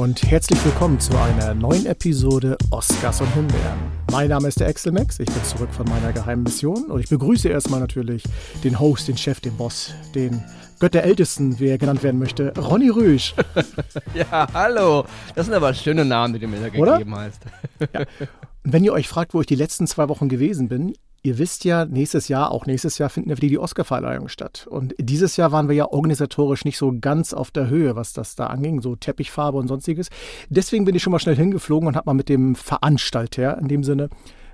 [0.00, 3.78] und herzlich willkommen zu einer neuen Episode Oscars und Himbeeren.
[4.10, 7.10] Mein Name ist der Axel Max, ich bin zurück von meiner geheimen Mission und ich
[7.10, 8.22] begrüße erstmal natürlich
[8.64, 10.42] den Host, den Chef, den Boss, den
[10.78, 13.34] Gott der Ältesten, wie er genannt werden möchte, Ronny Rüsch.
[14.14, 15.04] ja, hallo.
[15.34, 16.98] Das sind aber schöne Namen, die du mir da gegeben Oder?
[17.26, 17.42] hast.
[17.92, 18.00] ja.
[18.64, 21.64] Und wenn ihr euch fragt, wo ich die letzten zwei Wochen gewesen bin, Ihr wisst
[21.64, 24.66] ja, nächstes Jahr, auch nächstes Jahr finden ja wieder die Oscarverleihung statt.
[24.70, 28.36] Und dieses Jahr waren wir ja organisatorisch nicht so ganz auf der Höhe, was das
[28.36, 30.08] da anging, so Teppichfarbe und sonstiges.
[30.48, 33.84] Deswegen bin ich schon mal schnell hingeflogen und habe mal mit dem Veranstalter in dem
[33.84, 34.08] Sinne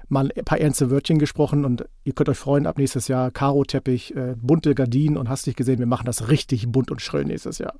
[0.09, 4.15] mal ein paar ernste Wörtchen gesprochen und ihr könnt euch freuen, ab nächstes Jahr Karo-Teppich,
[4.15, 7.59] äh, bunte Gardinen und hast dich gesehen, wir machen das richtig bunt und schrill nächstes
[7.59, 7.75] Jahr.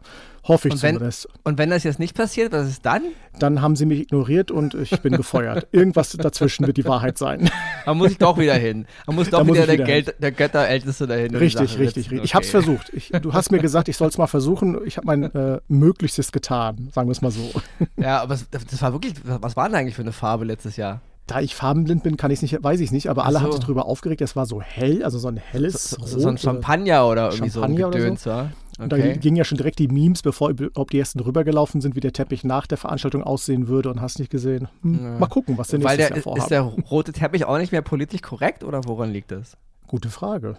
[0.45, 1.29] Hoffe ich und wenn, zumindest.
[1.45, 3.03] Und wenn das jetzt nicht passiert, was ist dann?
[3.39, 5.69] Dann haben sie mich ignoriert und ich bin gefeuert.
[5.73, 7.51] Irgendwas dazwischen wird die Wahrheit sein.
[7.85, 8.87] Man muss ich doch wieder hin.
[9.07, 11.35] Man muss doch wieder, muss der, Geld, der Götterälteste dahin.
[11.35, 12.13] Richtig, richtig, richtig.
[12.13, 12.21] Okay.
[12.25, 12.91] Ich habe es versucht.
[12.93, 14.79] Ich, du hast mir gesagt, ich soll es mal versuchen.
[14.85, 17.53] Ich habe mein äh, Möglichstes getan, sagen wir es mal so.
[17.97, 21.01] Ja, aber das war wirklich, was war denn eigentlich für eine Farbe letztes Jahr?
[21.27, 23.43] Da ich farbenblind bin, kann ich nicht, weiß ich nicht, aber alle so.
[23.43, 24.21] haben sich darüber aufgeregt.
[24.21, 27.51] Es war so hell, also so ein helles so, so, so ein Champagner oder irgendwie
[27.51, 28.49] Champagner so ein Gedöns, so.
[28.79, 29.15] Und okay.
[29.15, 32.13] da gingen ja schon direkt die Memes, bevor ob die ersten rübergelaufen sind, wie der
[32.13, 34.69] Teppich nach der Veranstaltung aussehen würde und hast nicht gesehen.
[34.83, 35.19] Hm, ja.
[35.19, 36.43] Mal gucken, was der, Jahr vorhaben.
[36.43, 39.57] Ist der rote Teppich auch nicht mehr politisch korrekt oder woran liegt das?
[39.87, 40.59] Gute Frage.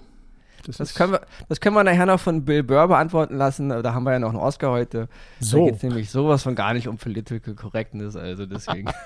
[0.66, 3.70] Das, das, können wir, das können wir nachher noch von Bill Burr beantworten lassen.
[3.70, 5.08] Da haben wir ja noch einen Oscar heute.
[5.40, 5.60] So.
[5.60, 8.16] Da geht es nämlich sowas von gar nicht um Political Correctness.
[8.16, 8.92] Also deswegen.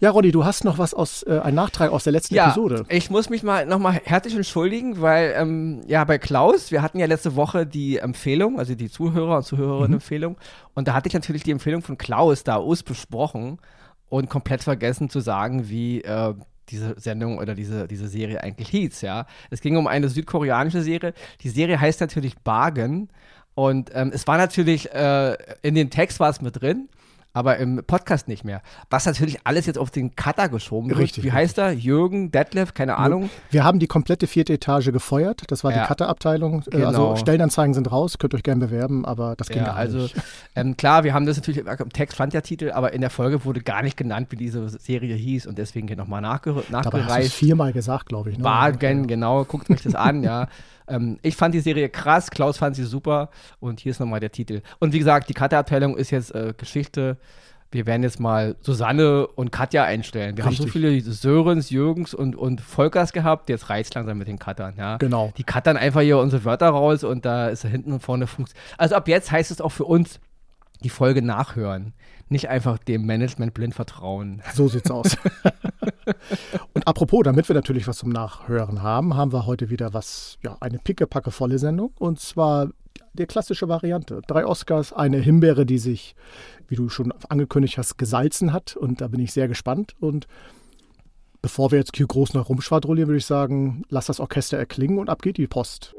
[0.00, 2.84] Ja, Roddy, du hast noch was aus, äh, ein Nachtrag aus der letzten ja, Episode.
[2.88, 7.06] Ich muss mich mal nochmal herzlich entschuldigen, weil ähm, ja bei Klaus, wir hatten ja
[7.06, 10.32] letzte Woche die Empfehlung, also die Zuhörer- und Zuhörerinnen-Empfehlung.
[10.32, 10.70] Mhm.
[10.74, 13.58] Und da hatte ich natürlich die Empfehlung von Klaus da besprochen
[14.08, 16.34] und komplett vergessen zu sagen, wie äh,
[16.68, 19.26] diese Sendung oder diese, diese Serie eigentlich hieß, ja.
[19.50, 21.14] Es ging um eine südkoreanische Serie.
[21.42, 23.08] Die Serie heißt natürlich Bargain.
[23.54, 26.88] Und ähm, es war natürlich, äh, in dem Text war es mit drin,
[27.34, 28.62] aber im Podcast nicht mehr.
[28.90, 31.00] Was natürlich alles jetzt auf den Cutter geschoben wird.
[31.00, 31.24] Richtig.
[31.24, 31.72] Wie heißt er?
[31.72, 33.28] Jürgen, Detlef, keine Ahnung.
[33.50, 35.42] Wir haben die komplette vierte Etage gefeuert.
[35.48, 35.82] Das war ja.
[35.82, 36.62] die Cutter-Abteilung.
[36.68, 36.86] Äh, genau.
[36.86, 40.14] Also Stellenanzeigen sind raus, könnt euch gerne bewerben, aber das ging ja, gar also, nicht.
[40.56, 43.44] Ähm, klar, wir haben das natürlich im Text fand ja Titel, aber in der Folge
[43.44, 47.08] wurde gar nicht genannt, wie diese Serie hieß und deswegen hier nochmal nachge nachgereist.
[47.08, 48.38] Dabei hast viermal gesagt, glaube ich.
[48.38, 48.44] Ne?
[48.44, 49.44] Bargain, genau.
[49.44, 50.46] Guckt euch das an, ja.
[50.88, 53.30] Ähm, ich fand die Serie krass, Klaus fand sie super
[53.60, 54.62] und hier ist nochmal der Titel.
[54.78, 57.18] Und wie gesagt, die Cutter-Abteilung ist jetzt äh, Geschichte
[57.74, 60.36] wir werden jetzt mal Susanne und Katja einstellen.
[60.36, 60.60] Wir Richtig.
[60.60, 64.74] haben so viele Sörens, Jürgens und, und Volkers gehabt, jetzt reizt langsam mit den Cuttern,
[64.78, 64.96] ja.
[64.98, 65.32] Genau.
[65.36, 68.58] Die cuttern einfach hier unsere Wörter raus und da ist hinten und vorne Funktion.
[68.78, 70.20] Also ab jetzt heißt es auch für uns,
[70.84, 71.94] die Folge nachhören.
[72.28, 74.42] Nicht einfach dem Management blind vertrauen.
[74.54, 75.16] So sieht's aus.
[76.74, 80.56] und apropos, damit wir natürlich was zum Nachhören haben, haben wir heute wieder was, ja,
[80.60, 81.92] eine pickepacke volle Sendung.
[81.98, 82.68] Und zwar
[83.14, 84.20] die klassische Variante.
[84.26, 86.14] Drei Oscars, eine Himbeere, die sich,
[86.68, 88.76] wie du schon angekündigt hast, gesalzen hat.
[88.76, 89.94] Und da bin ich sehr gespannt.
[90.00, 90.26] Und
[91.40, 95.08] bevor wir jetzt hier groß noch rumschwadrollieren, würde ich sagen, lass das Orchester erklingen und
[95.08, 95.94] ab geht die Post.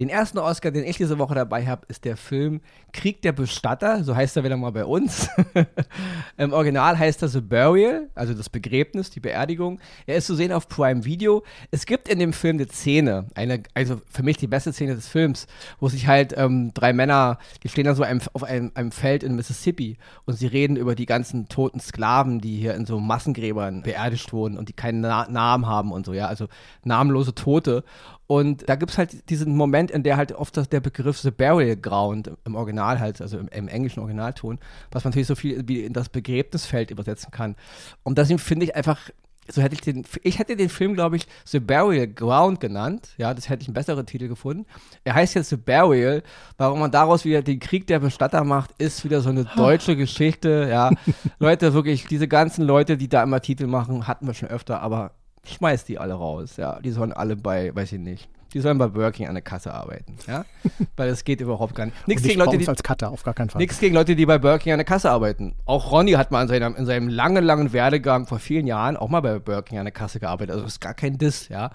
[0.00, 2.62] Den ersten Oscar, den ich diese Woche dabei habe, ist der Film
[2.94, 5.28] Krieg der Bestatter, so heißt er wieder mal bei uns.
[6.38, 9.78] Im Original heißt er The Burial, also das Begräbnis, die Beerdigung.
[10.06, 11.44] Er ist zu sehen auf Prime Video.
[11.70, 15.06] Es gibt in dem Film eine Szene, eine, also für mich die beste Szene des
[15.06, 15.46] Films,
[15.80, 19.22] wo sich halt ähm, drei Männer, die stehen da so einem, auf einem, einem, Feld
[19.22, 23.82] in Mississippi und sie reden über die ganzen toten Sklaven, die hier in so Massengräbern
[23.82, 26.48] beerdigt wurden und die keinen Na Namen haben und so, ja, also
[26.84, 27.84] namenlose Tote.
[28.30, 31.76] Und da gibt es halt diesen Moment, in der halt oft der Begriff The Burial
[31.76, 34.58] Ground im Original halt, also im, im, englischen Originalton,
[34.90, 37.56] was man natürlich so viel wie in das Begräbnisfeld übersetzen kann.
[38.02, 39.10] Und deswegen finde ich einfach,
[39.52, 43.10] so hätte ich den, ich hätte den Film, glaube ich, The Burial Ground genannt.
[43.18, 44.66] Ja, das hätte ich einen besseren Titel gefunden.
[45.04, 46.22] Er heißt jetzt The Burial.
[46.56, 50.68] Warum man daraus wieder den Krieg der Bestatter macht, ist wieder so eine deutsche Geschichte.
[50.70, 50.90] Ja,
[51.38, 55.12] Leute, wirklich, diese ganzen Leute, die da immer Titel machen, hatten wir schon öfter, aber
[55.44, 56.78] schmeiß die alle raus, ja.
[56.80, 60.16] Die sollen alle bei, weiß ich nicht, die sollen bei Burger an der Kasse arbeiten,
[60.26, 60.44] ja.
[60.96, 62.08] Weil es geht überhaupt gar nicht.
[62.08, 63.60] Nichts gegen Leute, die, als Cutter, auf gar keinen Fall.
[63.60, 65.54] Nichts gegen Leute, die bei Burger an der Kasse arbeiten.
[65.64, 69.08] Auch Ronny hat mal in seinem, in seinem langen, langen Werdegang vor vielen Jahren auch
[69.08, 70.52] mal bei Burger an der Kasse gearbeitet.
[70.52, 71.70] Also das ist gar kein Diss, ja.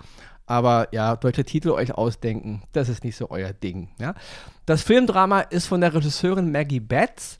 [0.48, 4.14] Aber ja, deutsche Titel euch ausdenken, das ist nicht so euer Ding, ja.
[4.66, 7.40] Das Filmdrama ist von der Regisseurin Maggie Betts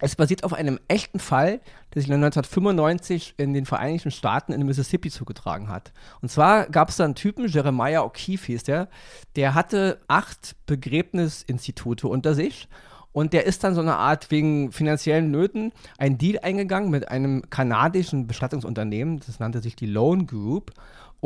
[0.00, 1.60] es basiert auf einem echten Fall,
[1.94, 5.92] der sich 1995 in den Vereinigten Staaten in Mississippi zugetragen hat.
[6.20, 8.88] Und zwar gab es da einen Typen, Jeremiah O'Keefe hieß der,
[9.36, 12.68] der hatte acht Begräbnisinstitute unter sich
[13.12, 17.48] und der ist dann so eine Art wegen finanziellen Nöten ein Deal eingegangen mit einem
[17.48, 20.72] kanadischen Bestattungsunternehmen, das nannte sich die Loan Group.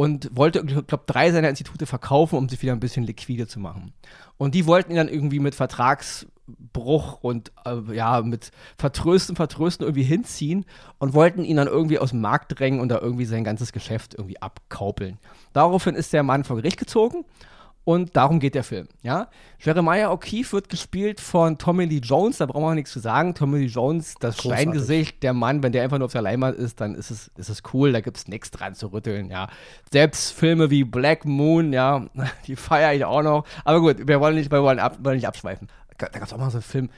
[0.00, 3.61] Und wollte, ich glaube, drei seiner Institute verkaufen, um sich wieder ein bisschen liquide zu
[3.61, 3.93] machen.
[4.38, 10.05] Und die wollten ihn dann irgendwie mit Vertragsbruch und äh, ja, mit Vertrösten, Vertrösten irgendwie
[10.05, 10.64] hinziehen
[10.99, 14.14] und wollten ihn dann irgendwie aus dem Markt drängen und da irgendwie sein ganzes Geschäft
[14.14, 15.19] irgendwie abkaupeln.
[15.52, 17.26] Daraufhin ist der Mann vor Gericht gezogen
[17.84, 18.88] und darum geht der Film.
[19.02, 19.28] Ja?
[19.58, 23.34] Jeremiah O'Keefe wird gespielt von Tommy Lee Jones, da brauchen wir nichts zu sagen.
[23.34, 24.62] Tommy Lee Jones, das Großartig.
[24.62, 27.48] Steingesicht, der Mann, wenn der einfach nur auf der Leinwand ist, dann ist es, ist
[27.48, 29.30] es cool, da gibt es nichts dran zu rütteln.
[29.30, 29.48] Ja?
[29.90, 32.06] Selbst Filme wie Black Moon, ja,
[32.46, 33.44] die feiere ich auch noch.
[33.64, 35.68] Aber gut, wir wollen nicht, wir wollen, ab, wollen nicht abschweifen.
[35.98, 36.90] Da gab es auch mal so einen Film,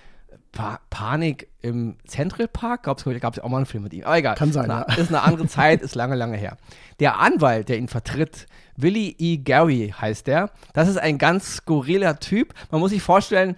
[0.53, 4.05] pa Panik im Central Park, gab es auch mal einen Film mit ihm.
[4.05, 4.37] Aber egal.
[4.37, 4.95] Kann sein, Na, ja.
[4.97, 6.57] Ist eine andere Zeit, ist lange, lange her.
[7.01, 8.47] Der Anwalt, der ihn vertritt,
[8.83, 9.37] Willie E.
[9.39, 10.51] Gary heißt der.
[10.75, 12.55] Das ist ein ganz skurriler Typ.
[12.71, 13.57] Man muss sich vorstellen,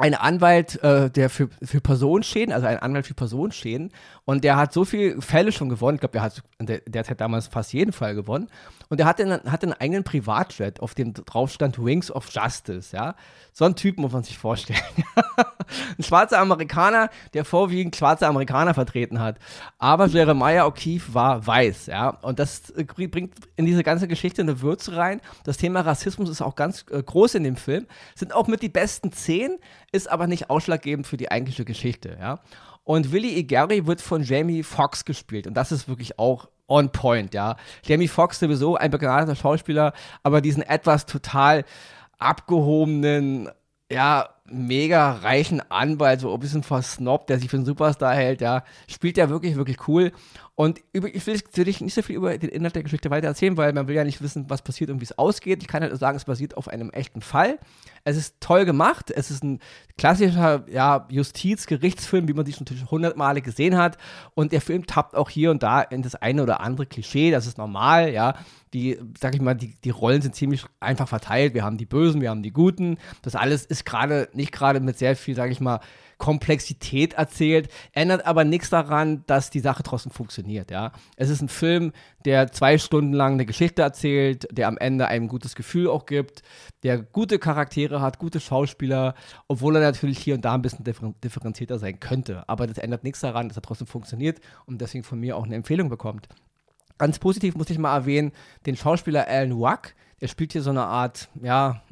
[0.00, 3.92] ein Anwalt, äh, der für, für Personenschäden, also ein Anwalt für Personenschäden,
[4.24, 5.96] und der hat so viele Fälle schon gewonnen.
[5.96, 8.48] Ich glaube, der hat in der, damals fast jeden Fall gewonnen.
[8.90, 12.94] Und der hatte, einen, hatte einen eigenen Privatjet, auf dem drauf stand Wings of Justice,
[12.94, 13.14] ja.
[13.52, 14.80] So ein Typ muss man sich vorstellen.
[15.96, 19.38] ein schwarzer Amerikaner, der vorwiegend schwarze Amerikaner vertreten hat.
[19.78, 22.10] Aber Jeremiah O'Keefe war weiß, ja.
[22.22, 25.20] Und das äh, bringt in diese ganze Geschichte eine Würze rein.
[25.44, 27.86] Das Thema Rassismus ist auch ganz äh, groß in dem Film.
[28.16, 29.58] Sind auch mit die besten zehn,
[29.92, 32.40] ist aber nicht ausschlaggebend für die eigentliche Geschichte, ja.
[32.82, 33.44] Und Willie E.
[33.44, 35.46] Gary wird von Jamie Foxx gespielt.
[35.46, 37.56] Und das ist wirklich auch on point, ja.
[37.82, 41.64] Jamie Foxx sowieso ein begnadeter Schauspieler, aber diesen etwas total
[42.18, 43.50] abgehobenen,
[43.90, 48.64] ja, mega reichen Anwalt, so ein bisschen versnobbt, der sich für einen Superstar hält, ja,
[48.88, 50.12] spielt ja wirklich, wirklich cool.
[50.60, 53.72] Und ich will natürlich nicht so viel über den Inhalt der Geschichte weiter erzählen, weil
[53.72, 55.62] man will ja nicht wissen, was passiert und wie es ausgeht.
[55.62, 57.58] Ich kann halt sagen, es basiert auf einem echten Fall.
[58.04, 59.10] Es ist toll gemacht.
[59.10, 59.60] Es ist ein
[59.96, 63.96] klassischer ja, Justizgerichtsfilm, wie man die schon hundertmale gesehen hat.
[64.34, 67.30] Und der Film tappt auch hier und da in das eine oder andere Klischee.
[67.30, 68.34] Das ist normal, ja.
[68.72, 71.54] Die, sag ich mal, die, die Rollen sind ziemlich einfach verteilt.
[71.54, 72.98] Wir haben die Bösen, wir haben die Guten.
[73.22, 75.80] Das alles ist gerade nicht gerade mit sehr viel, sag ich mal,
[76.20, 80.70] Komplexität erzählt, ändert aber nichts daran, dass die Sache trotzdem funktioniert.
[80.70, 80.92] Ja?
[81.16, 81.92] Es ist ein Film,
[82.24, 86.42] der zwei Stunden lang eine Geschichte erzählt, der am Ende ein gutes Gefühl auch gibt,
[86.84, 89.14] der gute Charaktere hat, gute Schauspieler,
[89.48, 90.84] obwohl er natürlich hier und da ein bisschen
[91.24, 92.48] differenzierter sein könnte.
[92.48, 95.56] Aber das ändert nichts daran, dass er trotzdem funktioniert und deswegen von mir auch eine
[95.56, 96.28] Empfehlung bekommt.
[97.00, 98.30] Ganz positiv muss ich mal erwähnen,
[98.66, 101.82] den Schauspieler Alan Wack, er spielt hier so eine Art, ja,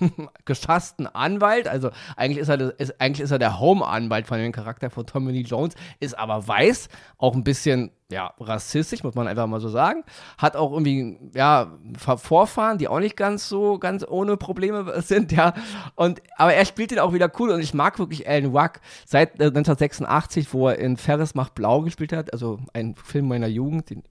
[0.44, 1.68] geschassten Anwalt.
[1.68, 5.32] Also eigentlich ist er, ist, eigentlich ist er der Home-Anwalt von dem Charakter von Tommy
[5.32, 6.88] Lee Jones, ist aber weiß,
[7.18, 10.04] auch ein bisschen ja, rassistisch, muss man einfach mal so sagen.
[10.38, 15.54] Hat auch irgendwie, ja, Vorfahren, die auch nicht ganz so, ganz ohne Probleme sind, ja.
[15.96, 19.40] Und, aber er spielt den auch wieder cool und ich mag wirklich Alan Wack seit
[19.40, 23.90] äh, 1986, wo er in Ferris macht Blau gespielt hat, also ein Film meiner Jugend,
[23.90, 24.04] den,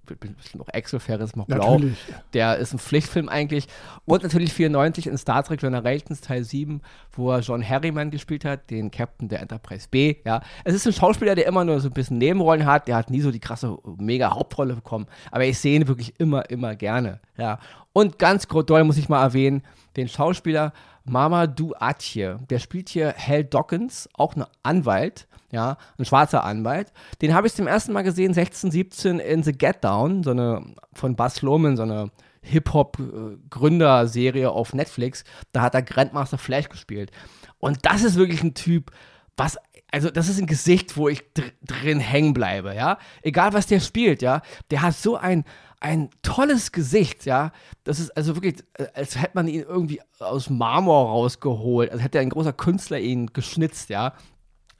[0.56, 1.76] noch Axel Ferris macht Blau.
[1.76, 1.98] Natürlich.
[2.34, 3.65] Der ist ein Pflichtfilm eigentlich.
[4.06, 6.82] Und natürlich 94 in Star Trek Generations Teil 7,
[7.14, 10.42] wo er John Harriman gespielt hat, den Captain der Enterprise B, ja.
[10.64, 13.22] Es ist ein Schauspieler, der immer nur so ein bisschen Nebenrollen hat, der hat nie
[13.22, 15.08] so die krasse mega Hauptrolle bekommen.
[15.32, 17.20] Aber ich sehe ihn wirklich immer, immer gerne.
[17.38, 17.60] Ja.
[17.94, 19.64] Und ganz doll muss ich mal erwähnen,
[19.96, 20.74] den Schauspieler
[21.06, 22.40] Mamadou Atje.
[22.50, 26.92] Der spielt hier Hal Dawkins, auch ein Anwalt, ja, ein schwarzer Anwalt.
[27.22, 30.66] Den habe ich zum ersten Mal gesehen, 16, 17 in The Get Down, so eine
[30.94, 32.12] von Buzz Loman, so eine
[32.46, 35.24] Hip-Hop-Gründerserie auf Netflix.
[35.52, 37.12] Da hat er Grandmaster Flash gespielt.
[37.58, 38.92] Und das ist wirklich ein Typ,
[39.38, 39.58] was
[39.92, 42.98] also das ist ein Gesicht, wo ich dr drin hängen bleibe, ja.
[43.22, 44.42] Egal was der spielt, ja.
[44.70, 45.46] Der hat so ein,
[45.80, 47.54] ein tolles Gesicht, ja.
[47.86, 52.20] Das ist also wirklich, äh, als hätte man ihn irgendwie aus Marmor rausgeholt, als hätte
[52.20, 54.14] ein großer Künstler ihn geschnitzt, ja.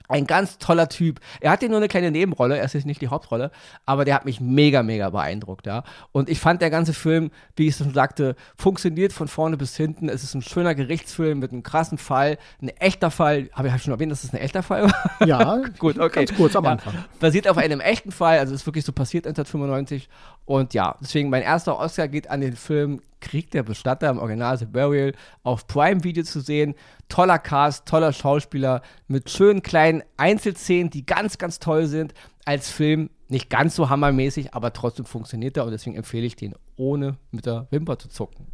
[0.08, 1.20] Ein ganz toller Typ.
[1.40, 3.50] Er hat hier nur eine kleine Nebenrolle, er ist jetzt nicht die Hauptrolle,
[3.84, 5.84] aber der hat mich mega, mega beeindruckt, ja.
[6.12, 10.08] Und ich fand der ganze Film, wie ich schon sagte, funktioniert von vorne bis hinten.
[10.08, 13.50] Es ist ein schöner Gerichtsfilm mit einem krassen Fall, ein echter Fall.
[13.52, 15.26] Habe ich schon erwähnt, dass es ein echter Fall war?
[15.26, 16.24] Ja, gut, okay.
[16.24, 16.94] Ganz kurz am Anfang.
[16.94, 20.08] Ja, basiert auf einem echten Fall, also ist wirklich so passiert 1995.
[20.44, 24.58] Und ja, deswegen mein erster Oscar geht an den Film Krieg der Bestatter im Original
[24.58, 26.74] The Burial auf Prime Video zu sehen.
[27.08, 32.14] Toller Cast, toller Schauspieler mit schönen kleinen Einzelszenen, die ganz, ganz toll sind.
[32.44, 36.54] Als Film nicht ganz so hammermäßig, aber trotzdem funktioniert er und deswegen empfehle ich den
[36.76, 38.46] ohne mit der Wimper zu zucken.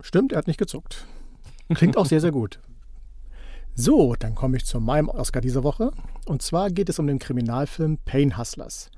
[0.00, 1.06] Stimmt, er hat nicht gezuckt.
[1.74, 2.60] Klingt auch sehr, sehr gut.
[3.74, 5.92] So, dann komme ich zu meinem Oscar dieser Woche.
[6.26, 8.90] Und zwar geht es um den Kriminalfilm Pain Hustlers.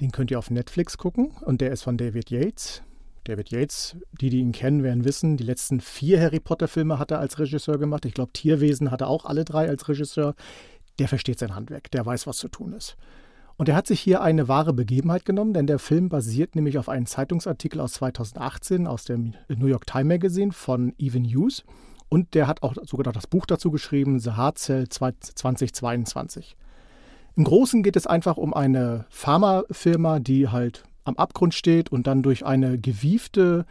[0.00, 2.82] Den könnt ihr auf Netflix gucken und der ist von David Yates.
[3.24, 7.20] David Yates, die, die ihn kennen, werden wissen, die letzten vier Harry Potter-Filme hat er
[7.20, 8.04] als Regisseur gemacht.
[8.04, 10.34] Ich glaube, Tierwesen hat er auch alle drei als Regisseur.
[10.98, 12.96] Der versteht sein Handwerk, der weiß, was zu tun ist.
[13.56, 16.88] Und er hat sich hier eine wahre Begebenheit genommen, denn der Film basiert nämlich auf
[16.88, 21.62] einem Zeitungsartikel aus 2018 aus dem New York Times Magazine von Even Hughes.
[22.08, 26.56] Und der hat auch sogar das Buch dazu geschrieben, The Hard Cell 2022.
[27.36, 32.22] Im Großen geht es einfach um eine Pharmafirma, die halt am Abgrund steht und dann
[32.22, 33.66] durch eine gewiefte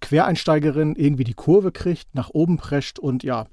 [0.00, 3.46] Quereinsteigerin irgendwie die Kurve kriegt, nach oben prescht und ja,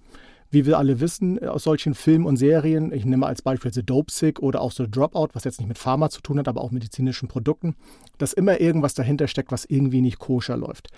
[0.50, 4.12] wie wir alle wissen aus solchen Filmen und Serien, ich nehme als Beispiel The Dope
[4.12, 6.72] Sick oder auch The Dropout, was jetzt nicht mit Pharma zu tun hat, aber auch
[6.72, 7.76] medizinischen Produkten,
[8.18, 10.90] dass immer irgendwas dahinter steckt, was irgendwie nicht koscher läuft.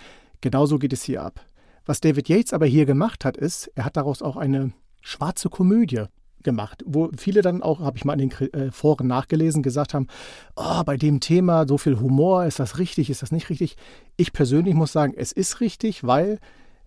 [0.42, 1.46] Genauso geht es hier ab.
[1.86, 6.06] Was David Yates aber hier gemacht hat, ist, er hat daraus auch eine schwarze Komödie
[6.44, 10.08] gemacht, wo viele dann auch, habe ich mal in den äh, Foren nachgelesen, gesagt haben,
[10.56, 13.76] oh, bei dem Thema so viel Humor, ist das richtig, ist das nicht richtig?
[14.18, 16.40] Ich persönlich muss sagen, es ist richtig, weil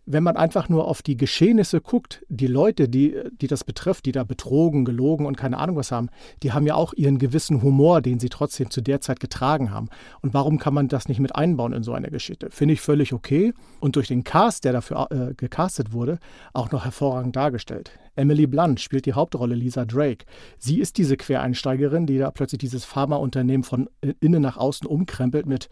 [0.06, 4.12] wenn man einfach nur auf die Geschehnisse guckt, die Leute, die, die das betrifft, die
[4.12, 6.08] da betrogen, gelogen und keine Ahnung was haben,
[6.44, 9.88] die haben ja auch ihren gewissen Humor, den sie trotzdem zu der Zeit getragen haben.
[10.22, 12.48] Und warum kann man das nicht mit einbauen in so eine Geschichte?
[12.50, 16.18] Finde ich völlig okay und durch den Cast, der dafür äh, gecastet wurde,
[16.52, 17.90] auch noch hervorragend dargestellt.
[18.14, 20.25] Emily Blunt spielt die Hauptrolle Lisa Drake.
[20.58, 25.68] Sie ist diese Quereinsteigerin, die da plötzlich dieses Pharmaunternehmen von innen nach außen umkrempelt mit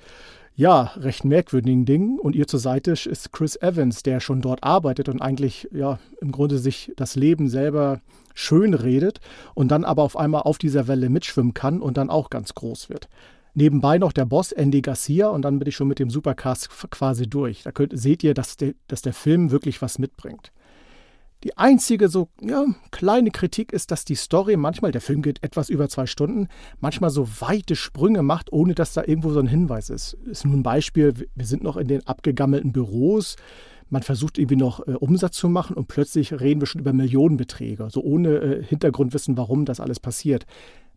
[0.57, 2.19] ja, recht merkwürdigen Dingen.
[2.19, 6.33] Und ihr zur Seite ist Chris Evans, der schon dort arbeitet und eigentlich ja im
[6.33, 8.01] Grunde sich das Leben selber
[8.35, 9.21] schön redet
[9.55, 12.89] und dann aber auf einmal auf dieser Welle mitschwimmen kann und dann auch ganz groß
[12.89, 13.09] wird.
[13.55, 17.29] Nebenbei noch der Boss Andy Garcia und dann bin ich schon mit dem Supercast quasi
[17.29, 17.63] durch.
[17.63, 20.51] Da könnt, seht ihr, dass, de, dass der Film wirklich was mitbringt.
[21.45, 25.69] Die einzige so ja, kleine Kritik ist, dass die Story manchmal, der Film geht etwas
[25.69, 26.49] über zwei Stunden,
[26.81, 30.15] manchmal so weite Sprünge macht, ohne dass da irgendwo so ein Hinweis ist.
[30.25, 33.37] Ist nur ein Beispiel, wir sind noch in den abgegammelten Büros,
[33.91, 37.89] man versucht irgendwie noch äh, Umsatz zu machen und plötzlich reden wir schon über Millionenbeträge,
[37.91, 40.47] so ohne äh, Hintergrundwissen, warum das alles passiert.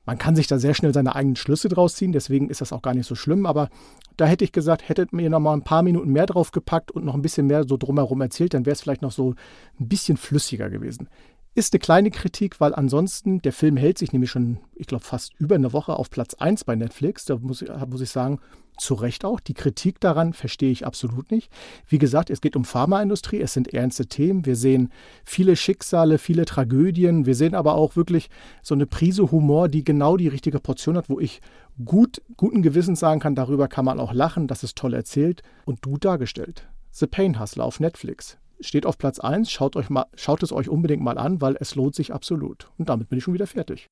[0.08, 2.82] Man kann sich da sehr schnell seine eigenen Schlüsse draus ziehen, deswegen ist das auch
[2.82, 3.46] gar nicht so schlimm.
[3.46, 3.70] Aber
[4.16, 7.04] da hätte ich gesagt, hättet mir noch mal ein paar Minuten mehr drauf gepackt und
[7.04, 9.36] noch ein bisschen mehr so drumherum erzählt, dann wäre es vielleicht noch so
[9.80, 11.10] ein bisschen flüssiger gewesen.
[11.58, 15.34] Ist eine kleine Kritik, weil ansonsten der Film hält sich nämlich schon, ich glaube, fast
[15.40, 17.26] über eine Woche auf Platz 1 bei Netflix.
[17.26, 18.38] Da muss, muss ich sagen,
[18.78, 19.40] zu Recht auch.
[19.40, 21.52] Die Kritik daran verstehe ich absolut nicht.
[21.88, 24.46] Wie gesagt, es geht um Pharmaindustrie, es sind ernste Themen.
[24.46, 24.92] Wir sehen
[25.26, 27.26] viele Schicksale, viele Tragödien.
[27.26, 28.30] Wir sehen aber auch wirklich
[28.62, 31.42] so eine Prise Humor, die genau die richtige Portion hat, wo ich
[31.84, 35.82] gut, guten Gewissens sagen kann, darüber kann man auch lachen, das ist toll erzählt und
[35.82, 36.68] gut dargestellt.
[36.92, 38.38] The Pain Hustler auf Netflix.
[38.60, 41.76] Steht auf Platz 1, schaut, euch mal, schaut es euch unbedingt mal an, weil es
[41.76, 42.70] lohnt sich absolut.
[42.78, 43.90] Und damit bin ich schon wieder fertig.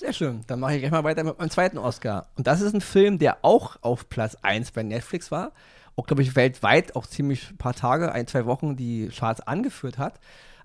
[0.00, 0.42] Sehr schön.
[0.46, 2.28] Dann mache ich gleich mal weiter mit meinem zweiten Oscar.
[2.36, 5.52] Und das ist ein Film, der auch auf Platz 1 bei Netflix war.
[5.96, 9.98] Auch, glaube ich, weltweit auch ziemlich ein paar Tage, ein, zwei Wochen die Charts angeführt
[9.98, 10.20] hat.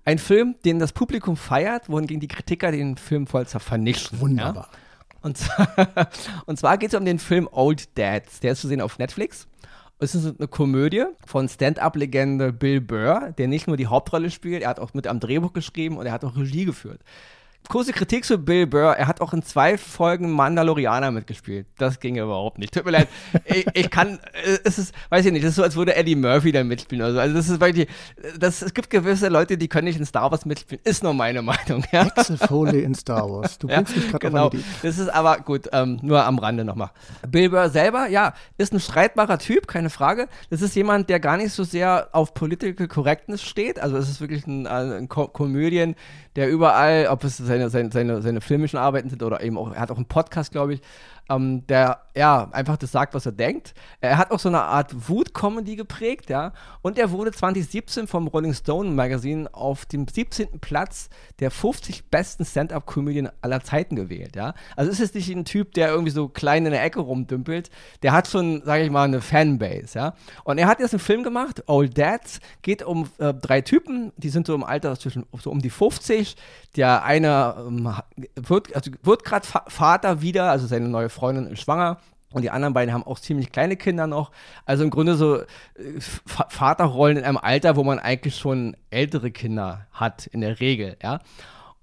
[0.05, 4.19] Ein Film, den das Publikum feiert, wohingegen die Kritiker den Film voll vernichten.
[4.19, 4.69] Wunderbar.
[4.71, 4.77] Ja?
[5.23, 5.39] Und,
[6.45, 8.39] und zwar geht es um den Film Old Dads.
[8.41, 9.47] Der ist zu sehen auf Netflix.
[9.99, 14.69] Es ist eine Komödie von Stand-up-Legende Bill Burr, der nicht nur die Hauptrolle spielt, er
[14.69, 16.99] hat auch mit am Drehbuch geschrieben und er hat auch Regie geführt
[17.69, 18.95] kurze Kritik zu Bill Burr.
[18.95, 21.67] Er hat auch in zwei Folgen Mandalorianer mitgespielt.
[21.77, 22.73] Das ging überhaupt nicht.
[22.73, 23.07] Tut mir leid.
[23.45, 26.15] ich, ich, kann, äh, es ist, weiß ich nicht, das ist so, als würde Eddie
[26.15, 27.19] Murphy da mitspielen oder so.
[27.19, 27.87] Also das ist wirklich,
[28.39, 30.81] das, es gibt gewisse Leute, die können nicht in Star Wars mitspielen.
[30.83, 31.83] Ist nur meine Meinung.
[31.91, 32.07] Ja?
[32.47, 33.57] Foley in Star Wars.
[33.57, 34.47] Du bringst ja, mich gerade genau.
[34.47, 36.91] auf eine Das ist aber gut, ähm, nur am Rande nochmal.
[37.27, 40.27] Bill Burr selber, ja, ist ein streitbarer Typ, keine Frage.
[40.49, 43.79] Das ist jemand, der gar nicht so sehr auf Political Correctness steht.
[43.79, 45.95] Also es ist wirklich ein, ein Ko Komödien,
[46.35, 49.81] der überall, ob es seine, seine, seine, seine filmischen Arbeiten sind oder eben auch, er
[49.81, 50.81] hat auch einen Podcast, glaube ich,
[51.29, 53.73] ähm, der ja einfach das sagt, was er denkt.
[53.99, 56.53] Er hat auch so eine Art Wut-Comedy geprägt, ja.
[56.81, 60.59] Und er wurde 2017 vom Rolling Stone Magazine auf dem 17.
[60.59, 64.53] Platz der 50 besten Stand-up-Comedien aller Zeiten gewählt, ja.
[64.75, 67.69] Also ist es nicht ein Typ, der irgendwie so klein in der Ecke rumdümpelt.
[68.03, 70.13] Der hat schon, sage ich mal, eine Fanbase, ja.
[70.43, 74.29] Und er hat jetzt einen Film gemacht, Old Dads, geht um äh, drei Typen, die
[74.29, 76.35] sind so im Alter zwischen so um die 50.
[76.75, 77.91] Der eine ähm,
[78.35, 81.99] wird, also wird gerade Vater wieder, also seine neue Freundin ist schwanger.
[82.31, 84.31] Und die anderen beiden haben auch ziemlich kleine Kinder noch.
[84.65, 85.45] Also im Grunde so äh,
[86.25, 91.19] Vaterrollen in einem Alter, wo man eigentlich schon ältere Kinder hat, in der Regel, ja.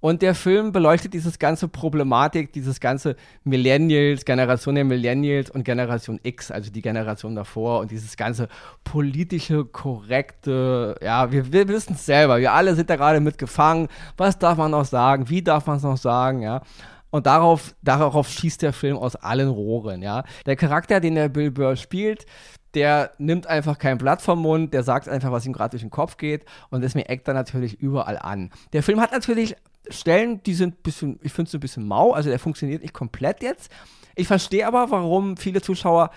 [0.00, 6.18] Und der Film beleuchtet dieses ganze Problematik, dieses ganze Millennials, Generation der Millennials und Generation
[6.22, 8.48] X, also die Generation davor und dieses ganze
[8.82, 13.88] politische, korrekte, ja, wir, wir wissen es selber, wir alle sind da gerade mitgefangen.
[14.16, 15.28] Was darf man noch sagen?
[15.28, 16.40] Wie darf man es noch sagen?
[16.40, 16.62] Ja.
[17.10, 20.24] Und darauf, darauf schießt der Film aus allen Rohren, ja.
[20.46, 22.26] Der Charakter, den der Bill Burr spielt,
[22.74, 25.90] der nimmt einfach kein Blatt vom Mund, der sagt einfach, was ihm gerade durch den
[25.90, 28.50] Kopf geht und deswegen eckt er natürlich überall an.
[28.72, 29.56] Der Film hat natürlich
[29.88, 32.94] Stellen, die sind ein bisschen, ich finde es ein bisschen mau, also der funktioniert nicht
[32.94, 33.72] komplett jetzt.
[34.14, 36.10] Ich verstehe aber, warum viele Zuschauer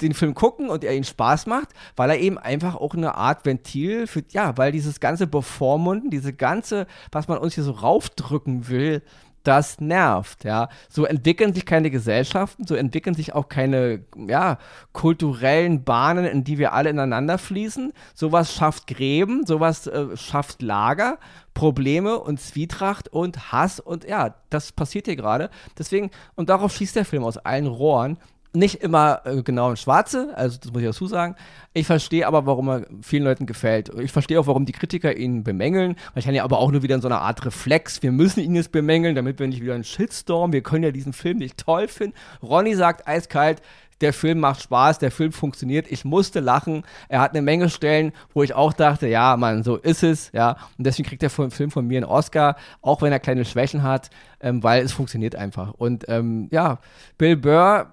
[0.00, 3.44] den Film gucken und er ihnen Spaß macht, weil er eben einfach auch eine Art
[3.44, 8.68] Ventil für, ja, weil dieses ganze Bevormunden, diese ganze, was man uns hier so raufdrücken
[8.68, 9.02] will,
[9.42, 10.68] das nervt, ja.
[10.88, 14.58] So entwickeln sich keine Gesellschaften, so entwickeln sich auch keine, ja,
[14.92, 17.92] kulturellen Bahnen, in die wir alle ineinander fließen.
[18.14, 21.18] Sowas schafft Gräben, sowas äh, schafft Lager,
[21.54, 25.50] Probleme und Zwietracht und Hass und ja, das passiert hier gerade.
[25.78, 28.18] Deswegen, und darauf schießt der Film aus allen Rohren
[28.52, 31.36] nicht immer äh, genau in Schwarze, also das muss ich dazu sagen.
[31.72, 33.90] Ich verstehe aber, warum er vielen Leuten gefällt.
[34.00, 35.96] Ich verstehe auch, warum die Kritiker ihn bemängeln.
[36.14, 38.02] Wahrscheinlich aber auch nur wieder in so einer Art Reflex.
[38.02, 41.12] Wir müssen ihn jetzt bemängeln, damit wir nicht wieder einen Shitstorm, wir können ja diesen
[41.12, 42.16] Film nicht toll finden.
[42.42, 43.62] Ronny sagt eiskalt,
[44.00, 45.86] der Film macht Spaß, der Film funktioniert.
[45.90, 46.84] Ich musste lachen.
[47.08, 50.56] Er hat eine Menge Stellen, wo ich auch dachte, ja, Mann, so ist es, ja.
[50.78, 54.10] Und deswegen kriegt der Film von mir einen Oscar, auch wenn er kleine Schwächen hat,
[54.40, 55.74] ähm, weil es funktioniert einfach.
[55.74, 56.78] Und ähm, ja,
[57.18, 57.92] Bill Burr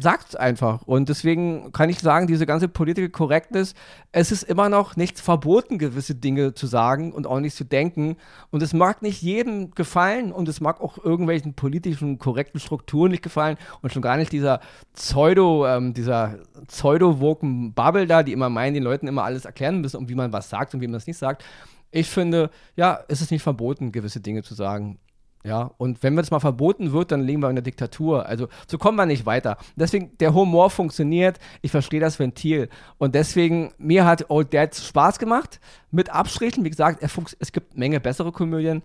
[0.00, 0.82] sagt es einfach.
[0.82, 3.74] Und deswegen kann ich sagen, diese ganze Political Correctness,
[4.12, 8.16] es ist immer noch nicht verboten, gewisse Dinge zu sagen und auch nicht zu denken.
[8.50, 13.22] Und es mag nicht jedem gefallen und es mag auch irgendwelchen politischen korrekten Strukturen nicht
[13.22, 14.60] gefallen und schon gar nicht dieser
[14.94, 19.96] Pseudo, ähm, dieser pseudo-woken Bubble da, die immer meinen, den Leuten immer alles erklären müssen,
[19.96, 21.44] um wie man was sagt und wie man es nicht sagt.
[21.90, 24.98] Ich finde, ja, es ist nicht verboten, gewisse Dinge zu sagen.
[25.42, 28.26] Ja, und wenn das mal verboten wird, dann liegen wir in der Diktatur.
[28.26, 29.56] Also so kommen wir nicht weiter.
[29.74, 32.68] Deswegen, der Humor funktioniert, ich verstehe das Ventil.
[32.98, 35.58] Und deswegen, mir hat Old Dad Spaß gemacht,
[35.90, 36.62] mit Abstrichen.
[36.64, 37.02] Wie gesagt,
[37.38, 38.82] es gibt Menge bessere Komödien,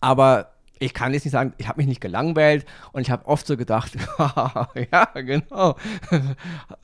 [0.00, 3.46] aber ich kann jetzt nicht sagen, ich habe mich nicht gelangweilt und ich habe oft
[3.46, 5.76] so gedacht, ja, genau,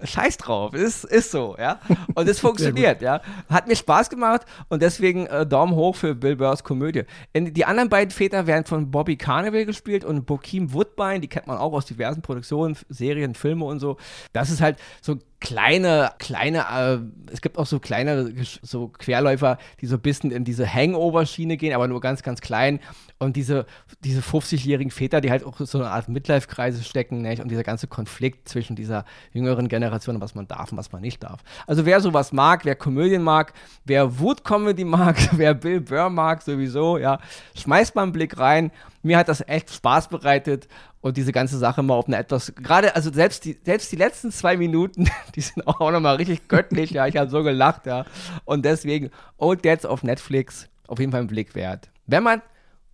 [0.02, 1.80] scheiß drauf, ist, ist so, ja.
[2.14, 3.20] Und es funktioniert, ja.
[3.48, 7.02] Hat mir Spaß gemacht und deswegen äh, Daumen hoch für Bill Burrs Komödie.
[7.32, 11.46] In, die anderen beiden Väter werden von Bobby Carnival gespielt und Bokeem Woodbine, die kennt
[11.46, 13.96] man auch aus diversen Produktionen, Serien, Filme und so.
[14.32, 19.86] Das ist halt so kleine, kleine, äh, es gibt auch so kleine, so Querläufer, die
[19.86, 22.78] so ein bisschen in diese Hangover-Schiene gehen, aber nur ganz, ganz klein.
[23.18, 23.66] Und diese,
[24.04, 27.40] diese 50-jährigen Väter, die halt auch so eine Art Midlife-Kreise stecken, nicht?
[27.40, 31.22] und dieser ganze Konflikt zwischen dieser jüngeren Generation, was man darf und was man nicht
[31.22, 31.40] darf.
[31.66, 36.98] Also wer sowas mag, wer Komödien mag, wer Wut-Comedy mag, wer Bill Burr mag, sowieso,
[36.98, 37.18] ja,
[37.54, 38.70] schmeißt mal einen Blick rein.
[39.02, 40.68] Mir hat das echt Spaß bereitet
[41.00, 44.30] und diese ganze Sache mal auf eine etwas, gerade, also selbst die, selbst die letzten
[44.30, 48.04] zwei Minuten, die sind auch nochmal richtig göttlich, ja, ich habe so gelacht, ja.
[48.44, 51.90] Und deswegen, Old Dads auf Netflix, auf jeden Fall ein Blick wert.
[52.06, 52.42] Wenn man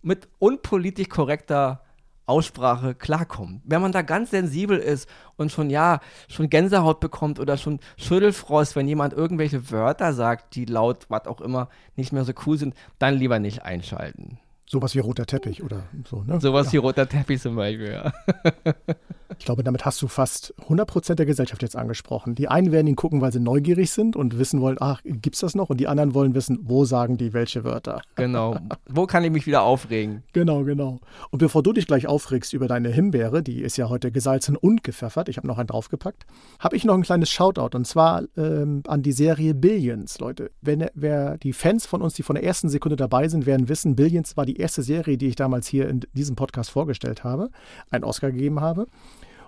[0.01, 1.81] mit unpolitisch korrekter
[2.27, 3.61] Aussprache klarkommt.
[3.63, 8.75] Wenn man da ganz sensibel ist und schon, ja, schon Gänsehaut bekommt oder schon Schüttelfrost,
[8.75, 12.75] wenn jemand irgendwelche Wörter sagt, die laut, was auch immer, nicht mehr so cool sind,
[12.99, 14.39] dann lieber nicht einschalten.
[14.69, 16.41] Sowas wie roter Teppich oder so, ne?
[16.41, 16.73] Sowas ja.
[16.73, 18.11] wie roter Teppich zum Beispiel, ja.
[19.39, 22.35] ich glaube, damit hast du fast 100% der Gesellschaft jetzt angesprochen.
[22.35, 25.55] Die einen werden ihn gucken, weil sie neugierig sind und wissen wollen, ach, gibt's das
[25.55, 25.69] noch?
[25.69, 28.01] Und die anderen wollen wissen, wo sagen die welche Wörter.
[28.17, 28.57] Genau.
[28.89, 30.23] wo kann ich mich wieder aufregen?
[30.33, 30.99] Genau, genau.
[31.29, 34.83] Und bevor du dich gleich aufregst über deine Himbeere, die ist ja heute gesalzen und
[34.83, 36.25] gepfeffert, ich habe noch einen draufgepackt,
[36.59, 40.51] habe ich noch ein kleines Shoutout und zwar ähm, an die Serie Billions, Leute.
[40.61, 43.95] Wenn, wer die Fans von uns, die von der ersten Sekunde dabei sind, werden wissen,
[43.95, 47.49] Billions war die erste Serie, die ich damals hier in diesem Podcast vorgestellt habe,
[47.91, 48.87] einen Oscar gegeben habe.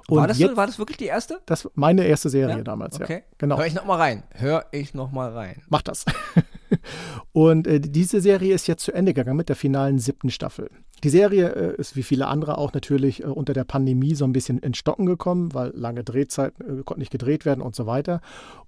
[0.08, 1.42] war das, jetzt, war das wirklich die erste?
[1.46, 2.64] Das war meine erste Serie ja?
[2.64, 3.14] damals, okay.
[3.14, 3.36] ja.
[3.38, 3.58] Genau.
[3.58, 4.24] Hör ich noch mal rein.
[4.32, 5.62] Hör ich noch mal rein.
[5.70, 6.06] Mach das.
[7.32, 10.70] und äh, diese Serie ist jetzt zu Ende gegangen mit der finalen siebten Staffel.
[11.04, 14.34] Die Serie äh, ist wie viele andere auch natürlich äh, unter der Pandemie so ein
[14.34, 18.22] bisschen in Stocken gekommen, weil lange Drehzeiten äh, konnten nicht gedreht werden und so weiter.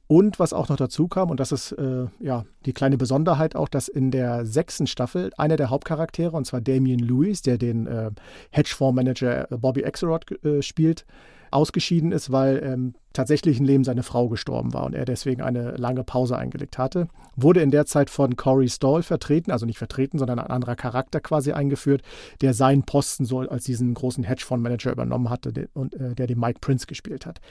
[0.07, 3.69] Und was auch noch dazu kam, und das ist äh, ja die kleine Besonderheit auch,
[3.69, 8.11] dass in der sechsten Staffel einer der Hauptcharaktere, und zwar Damien Lewis, der den äh,
[8.51, 10.25] Hedgefondsmanager Bobby Axelrod
[10.61, 11.05] spielt,
[11.51, 15.71] ausgeschieden ist, weil im ähm, tatsächlichen Leben seine Frau gestorben war und er deswegen eine
[15.71, 17.07] lange Pause eingelegt hatte.
[17.35, 21.19] Wurde in der Zeit von Corey Stoll vertreten, also nicht vertreten, sondern ein anderer Charakter
[21.19, 22.03] quasi eingeführt,
[22.41, 26.59] der seinen Posten so als diesen großen Hedgefondsmanager übernommen hatte und äh, der den Mike
[26.61, 27.41] Prince gespielt hat.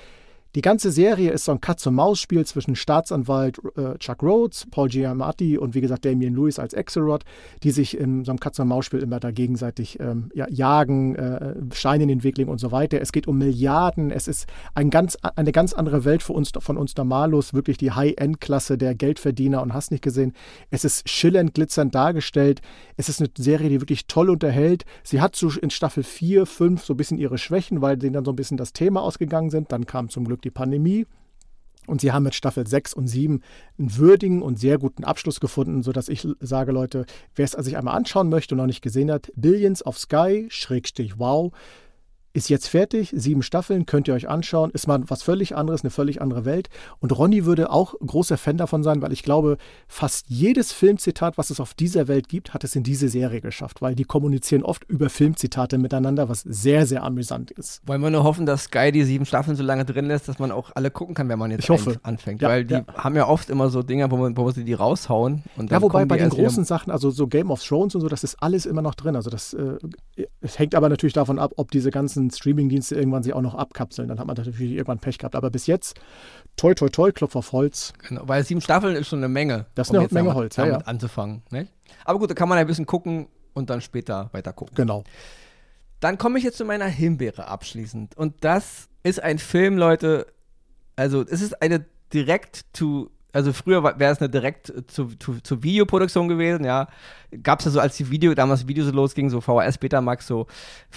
[0.57, 5.77] Die ganze Serie ist so ein Katz-und-Maus-Spiel zwischen Staatsanwalt äh, Chuck Rhodes, Paul Giamatti und
[5.77, 7.23] wie gesagt Damien Lewis als Axelrod,
[7.63, 12.09] die sich in so einem Katz-und-Maus-Spiel immer da gegenseitig ähm, ja, jagen, äh, Steine in
[12.09, 13.01] den Weg legen und so weiter.
[13.01, 14.11] Es geht um Milliarden.
[14.11, 17.93] Es ist ein ganz, eine ganz andere Welt für uns, von uns Normalos, wirklich die
[17.93, 20.33] High-End-Klasse der Geldverdiener und hast nicht gesehen.
[20.71, 22.61] Es ist schillernd, glitzernd dargestellt.
[22.97, 24.85] Es ist eine Serie, die wirklich toll unterhält.
[25.05, 28.25] Sie hat so in Staffel 4, 5 so ein bisschen ihre Schwächen, weil denen dann
[28.25, 29.71] so ein bisschen das Thema ausgegangen sind.
[29.71, 31.07] Dann kam zum Glück die Pandemie.
[31.87, 33.43] Und sie haben mit Staffel 6 und 7
[33.79, 37.97] einen würdigen und sehr guten Abschluss gefunden, sodass ich sage, Leute, wer es sich einmal
[37.97, 41.53] anschauen möchte und noch nicht gesehen hat, Billions of Sky, Schrägstich Wow,
[42.33, 45.91] ist jetzt fertig, sieben Staffeln, könnt ihr euch anschauen, ist mal was völlig anderes, eine
[45.91, 46.69] völlig andere Welt.
[47.01, 49.57] Und Ronny würde auch großer Fan davon sein, weil ich glaube,
[49.89, 53.83] fast jedes Filmzitat, was es auf dieser Welt gibt, hat es in diese Serie geschafft,
[53.83, 57.81] weil die kommunizieren oft über Filmzitate miteinander, was sehr, sehr amüsant ist.
[57.87, 60.53] Wollen wir nur hoffen, dass Sky die sieben Staffeln so lange drin lässt, dass man
[60.53, 61.99] auch alle gucken kann, wenn man jetzt ich hoffe.
[62.03, 62.43] anfängt.
[62.43, 62.85] Ja, weil die ja.
[62.95, 65.43] haben ja oft immer so Dinge, wo, man, wo sie die raushauen.
[65.57, 68.09] Und dann Ja, wobei bei den großen Sachen, also so Game of Thrones und so,
[68.09, 69.17] das ist alles immer noch drin.
[69.17, 69.79] Also das äh,
[70.41, 74.09] es hängt aber natürlich davon ab, ob diese ganzen Streaming-Dienste irgendwann sich auch noch abkapseln.
[74.09, 75.37] Dann hat man natürlich irgendwann Pech gehabt.
[75.37, 75.99] Aber bis jetzt,
[76.57, 77.93] toi, toi, toi, Klopf auf Holz.
[78.09, 79.67] Genau, weil sieben Staffeln ist schon eine Menge.
[79.75, 80.87] Das ist um eine Menge damit, Holz, ja, damit ja.
[80.87, 81.43] anzufangen.
[81.51, 81.69] Ne?
[82.05, 84.75] Aber gut, da kann man ein bisschen gucken und dann später weiter gucken.
[84.75, 85.05] Genau.
[86.01, 88.17] Dann komme ich jetzt zu meiner Himbeere abschließend.
[88.17, 90.27] Und das ist ein Film, Leute.
[90.97, 93.11] Also, es ist eine direkt to.
[93.33, 96.89] Also früher wäre es eine direkt zu, zu, zu Videoproduktion gewesen, ja.
[97.43, 100.47] Gab es ja so, als die Video, damals Video so losging, so VHS, Betamax, so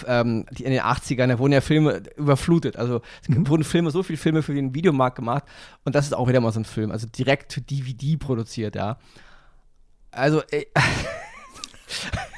[0.06, 2.76] ähm, die in den 80ern, da wurden ja Filme überflutet.
[2.76, 5.44] Also es wurden Filme, so viele Filme für den Videomarkt gemacht.
[5.84, 8.98] Und das ist auch wieder mal so ein Film, also direkt to DVD produziert, ja.
[10.10, 10.68] Also, ey,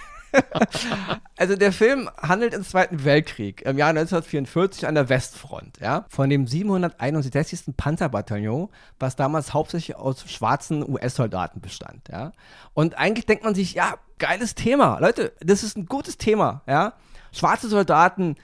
[1.38, 6.30] Also der Film handelt im Zweiten Weltkrieg im Jahr 1944 an der Westfront, ja, von
[6.30, 7.74] dem 761.
[7.76, 12.32] Panzerbataillon, was damals hauptsächlich aus schwarzen US-Soldaten bestand, ja.
[12.72, 16.94] Und eigentlich denkt man sich, ja, geiles Thema, Leute, das ist ein gutes Thema, ja.
[17.32, 18.36] Schwarze Soldaten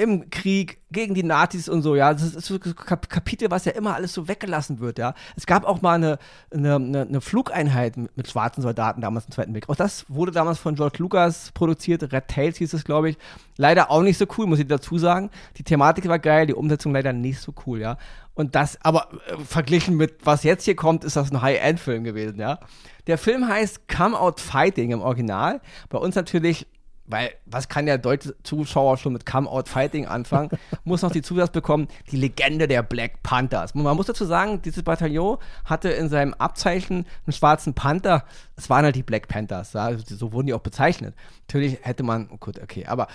[0.00, 2.12] im Krieg gegen die Nazis und so, ja.
[2.12, 5.14] Das ist so ein Kap Kapitel, was ja immer alles so weggelassen wird, ja.
[5.36, 6.18] Es gab auch mal eine,
[6.50, 9.70] eine, eine, Flugeinheit mit, mit schwarzen Soldaten damals im Zweiten Weltkrieg.
[9.70, 12.12] Auch das wurde damals von George Lucas produziert.
[12.12, 13.18] Red Tails hieß es, glaube ich.
[13.58, 15.30] Leider auch nicht so cool, muss ich dazu sagen.
[15.58, 17.98] Die Thematik war geil, die Umsetzung leider nicht so cool, ja.
[18.32, 22.40] Und das, aber äh, verglichen mit was jetzt hier kommt, ist das ein High-End-Film gewesen,
[22.40, 22.58] ja.
[23.06, 25.60] Der Film heißt Come Out Fighting im Original.
[25.90, 26.66] Bei uns natürlich
[27.10, 30.50] weil was kann der deutsche Zuschauer schon mit Come Out Fighting anfangen?
[30.84, 33.74] muss noch die Zusatz bekommen, die Legende der Black Panthers.
[33.74, 38.24] Man muss dazu sagen, dieses Bataillon hatte in seinem Abzeichen einen schwarzen Panther.
[38.56, 39.72] Es waren halt die Black Panthers.
[39.72, 41.14] So wurden die auch bezeichnet.
[41.48, 43.08] Natürlich hätte man, oh gut, okay, aber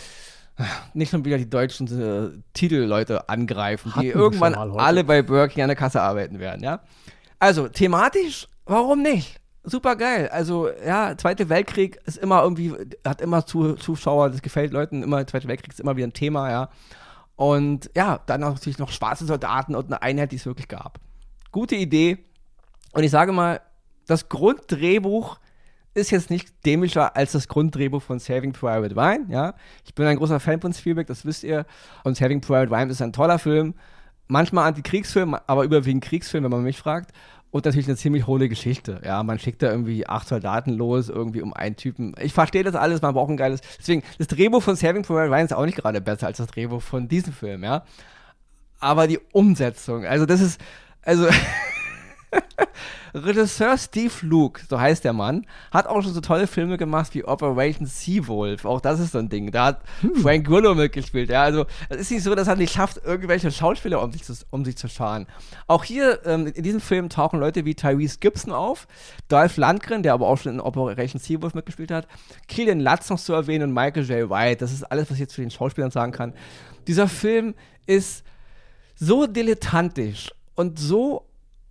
[0.93, 5.49] nicht schon wieder die deutschen äh, Titelleute angreifen, die Hatten wir irgendwann alle bei Burger
[5.49, 6.79] King an der Kasse arbeiten werden, ja.
[7.39, 9.41] Also thematisch, warum nicht?
[9.65, 10.29] Super geil.
[10.29, 12.73] Also, ja, Zweite Weltkrieg ist immer irgendwie,
[13.03, 16.51] hat immer zu, Zuschauer, das gefällt Leuten immer, Zweite Weltkrieg ist immer wieder ein Thema,
[16.51, 16.69] ja.
[17.35, 20.99] Und ja, dann natürlich noch schwarze Soldaten und eine Einheit, die es wirklich gab.
[21.51, 22.19] Gute Idee.
[22.93, 23.59] Und ich sage mal,
[24.05, 25.37] das Grunddrehbuch
[25.95, 29.55] ist jetzt nicht dämlicher als das Grunddrehbuch von Saving Private Ryan, ja.
[29.85, 31.65] Ich bin ein großer Fan von Spielberg, das wisst ihr.
[32.03, 33.73] Und Saving Private Ryan ist ein toller Film.
[34.27, 37.11] Manchmal Antikriegsfilm, aber überwiegend Kriegsfilm, wenn man mich fragt.
[37.55, 38.99] Und natürlich eine ziemlich hohle Geschichte.
[39.05, 42.13] Ja, man schickt da irgendwie acht Soldaten los, irgendwie um einen Typen.
[42.19, 43.61] Ich verstehe das alles, man braucht ein geiles.
[43.79, 46.81] Deswegen, das Drehbuch von Saving Private Ryan ist auch nicht gerade besser als das Drehbuch
[46.81, 47.85] von diesem Film, ja.
[48.81, 50.59] Aber die Umsetzung, also das ist,
[51.01, 51.29] also
[53.15, 57.23] Regisseur Steve Luke, so heißt der Mann, hat auch schon so tolle Filme gemacht wie
[57.23, 58.65] Operation Seawolf.
[58.65, 59.51] Auch das ist so ein Ding.
[59.51, 59.81] Da hat
[60.21, 61.29] Frank Grillo mitgespielt.
[61.29, 64.33] Ja, also es ist nicht so, dass er nicht schafft, irgendwelche Schauspieler um sich zu,
[64.49, 65.27] um sich zu scharen.
[65.67, 68.85] Auch hier ähm, in diesem Film tauchen Leute wie Tyrese Gibson auf,
[69.29, 72.07] Dolph Lundgren, der aber auch schon in Operation Seawolf mitgespielt hat,
[72.49, 74.29] Killian Lutz noch zu erwähnen und Michael J.
[74.29, 74.57] White.
[74.57, 76.33] Das ist alles, was ich jetzt zu den Schauspielern sagen kann.
[76.85, 78.25] Dieser Film ist
[78.95, 81.25] so dilettantisch und so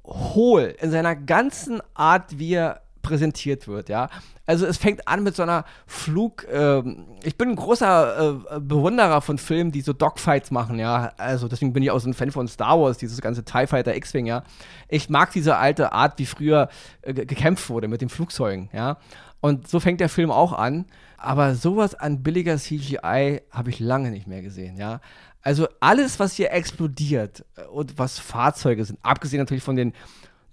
[0.05, 4.09] hohl in seiner ganzen Art, wie er präsentiert wird, ja.
[4.47, 6.47] Also es fängt an mit so einer Flug.
[6.51, 11.13] Ähm, ich bin ein großer äh, Bewunderer von Filmen, die so Dogfights machen, ja.
[11.19, 13.95] Also deswegen bin ich auch so ein Fan von Star Wars, dieses ganze TIE Fighter
[13.95, 14.43] X-Wing, ja.
[14.89, 16.69] Ich mag diese alte Art, wie früher
[17.03, 18.97] äh, ge- gekämpft wurde mit den Flugzeugen, ja.
[19.41, 20.87] Und so fängt der Film auch an.
[21.19, 25.01] Aber sowas an billiger CGI habe ich lange nicht mehr gesehen, ja.
[25.45, 29.93] Also alles, was hier explodiert äh, und was Fahrzeuge sind, abgesehen natürlich von den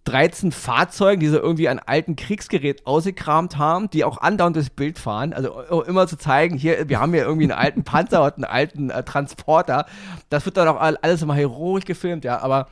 [0.05, 4.97] 13 Fahrzeugen, die sie irgendwie an alten Kriegsgerät ausgekramt haben, die auch andauernd das Bild
[4.97, 5.31] fahren.
[5.31, 8.43] Also uh, immer zu zeigen, hier, wir haben hier irgendwie einen alten Panzer und einen
[8.45, 9.85] alten äh, Transporter.
[10.29, 12.67] Das wird dann auch all- alles immer heroisch gefilmt, ja, aber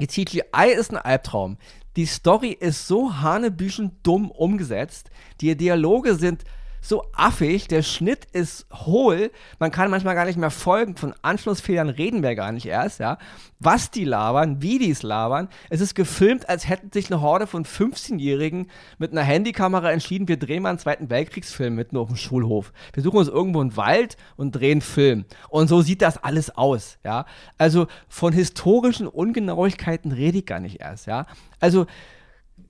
[0.00, 1.56] Die CGI ist ein Albtraum.
[1.96, 5.10] Die Story ist so hanebüchen dumm umgesetzt.
[5.40, 6.42] Die Dialoge sind
[6.84, 11.88] so affig, der Schnitt ist hohl, man kann manchmal gar nicht mehr folgen, von Anschlussfehlern
[11.88, 13.16] reden wir gar nicht erst, ja.
[13.58, 15.48] Was die labern, wie die es labern.
[15.70, 20.36] Es ist gefilmt, als hätten sich eine Horde von 15-Jährigen mit einer Handykamera entschieden, wir
[20.36, 22.72] drehen mal einen Zweiten Weltkriegsfilm mitten auf dem Schulhof.
[22.92, 25.24] Wir suchen uns irgendwo einen Wald und drehen Film.
[25.48, 27.24] Und so sieht das alles aus, ja.
[27.56, 31.24] Also von historischen Ungenauigkeiten rede ich gar nicht erst, ja.
[31.60, 31.86] Also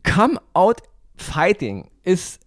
[0.04, 0.82] Come Out
[1.16, 2.43] Fighting ist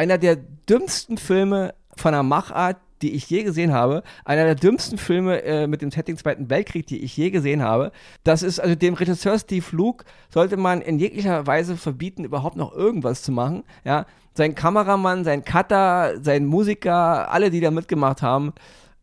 [0.00, 4.02] einer der dümmsten Filme von der Machart, die ich je gesehen habe.
[4.24, 7.92] Einer der dümmsten Filme äh, mit dem Setting Zweiten Weltkrieg, die ich je gesehen habe.
[8.24, 12.74] Das ist, also dem Regisseur Steve Luke sollte man in jeglicher Weise verbieten, überhaupt noch
[12.74, 13.62] irgendwas zu machen.
[13.84, 18.54] Ja, sein Kameramann, sein Cutter, sein Musiker, alle, die da mitgemacht haben.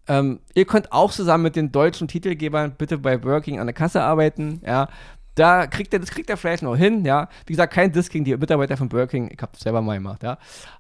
[0.08, 4.02] Ähm, ihr könnt auch zusammen mit den deutschen Titelgebern bitte bei Working an der Kasse
[4.02, 4.62] arbeiten.
[4.66, 4.88] Ja,
[5.38, 7.30] da kriegt er, das kriegt er vielleicht noch hin, ja.
[7.46, 10.24] Wie gesagt, kein Diss gegen die Mitarbeiter von Birking, ich habe es selber mal gemacht,
[10.24, 10.38] ja.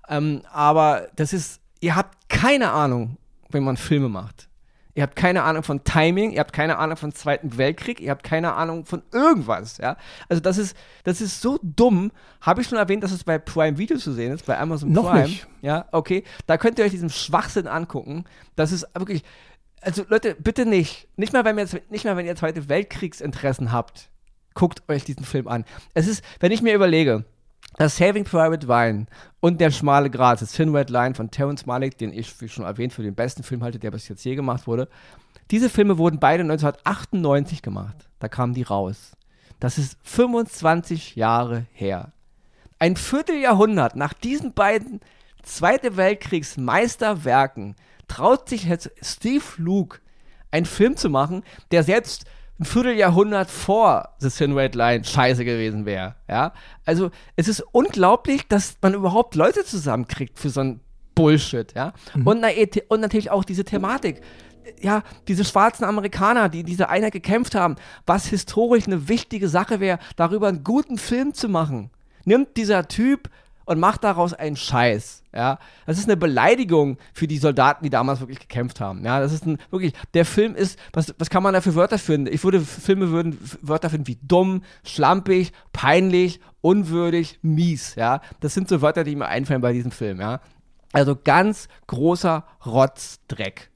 [0.09, 3.17] Ähm, aber das ist, ihr habt keine Ahnung,
[3.49, 4.49] wenn man Filme macht.
[4.95, 8.23] Ihr habt keine Ahnung von Timing, ihr habt keine Ahnung von Zweiten Weltkrieg, ihr habt
[8.23, 9.95] keine Ahnung von irgendwas, ja.
[10.27, 12.11] Also das ist, das ist so dumm.
[12.41, 15.11] Habe ich schon erwähnt, dass es bei Prime Video zu sehen ist, bei Amazon Noch
[15.11, 15.27] Prime.
[15.27, 15.47] nicht.
[15.61, 16.23] Ja, okay.
[16.47, 18.25] Da könnt ihr euch diesen Schwachsinn angucken.
[18.55, 19.23] Das ist wirklich,
[19.81, 21.07] also Leute, bitte nicht.
[21.15, 24.09] Nicht mal, wenn ihr, nicht mal, wenn ihr Zweite Weltkriegsinteressen habt
[24.57, 25.65] guckt euch diesen Film an.
[25.93, 27.25] Es ist, wenn ich mir überlege,
[27.77, 29.07] dass Saving Private Ryan
[29.39, 32.65] und Der schmale Grat, das Thin Red Line von Terrence Malick, den ich, wie schon
[32.65, 34.89] erwähnt, für den besten Film halte, der bis jetzt je gemacht wurde.
[35.51, 38.09] Diese Filme wurden beide 1998 gemacht.
[38.17, 39.11] Da kamen die raus.
[39.59, 42.11] Das ist 25 Jahre her.
[42.79, 45.01] Ein Vierteljahrhundert nach diesen beiden
[45.43, 47.75] Zweite Weltkriegsmeisterwerken
[48.07, 49.99] traut sich jetzt Steve Luke
[50.49, 52.25] einen Film zu machen, der selbst
[52.59, 56.15] ein Vierteljahrhundert vor The Thin Red Line scheiße gewesen wäre.
[56.27, 56.53] Ja?
[56.85, 60.79] Also es ist unglaublich, dass man überhaupt Leute zusammenkriegt für so ein
[61.13, 61.73] Bullshit.
[61.75, 61.93] Ja?
[62.15, 62.27] Mhm.
[62.27, 62.47] Und, na,
[62.89, 64.21] und natürlich auch diese Thematik.
[64.81, 69.97] Ja, diese schwarzen Amerikaner, die diese Einheit gekämpft haben, was historisch eine wichtige Sache wäre,
[70.17, 71.89] darüber einen guten Film zu machen.
[72.25, 73.29] Nimmt dieser Typ
[73.67, 75.23] und macht daraus einen Scheiß.
[75.33, 79.03] Ja, das ist eine Beleidigung für die Soldaten, die damals wirklich gekämpft haben.
[79.05, 81.99] Ja, das ist ein, wirklich, der Film ist, was, was kann man da für Wörter
[81.99, 82.33] finden?
[82.33, 87.95] Ich würde, Filme würden Wörter finden wie dumm, schlampig, peinlich, unwürdig, mies.
[87.95, 90.21] Ja, das sind so Wörter, die mir einfallen bei diesem Film.
[90.21, 90.39] Ja,
[90.93, 93.69] also ganz großer Rotzdreck.